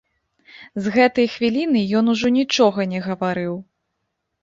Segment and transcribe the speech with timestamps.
[0.85, 3.55] З гэтай хвіліны ён ужо нічога не гаварыў.